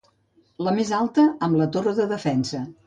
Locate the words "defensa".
2.17-2.69